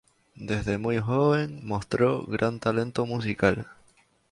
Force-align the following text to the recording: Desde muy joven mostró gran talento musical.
Desde 0.47 0.79
muy 0.79 0.97
joven 0.99 1.59
mostró 1.63 2.25
gran 2.25 2.59
talento 2.59 3.05
musical. 3.05 3.67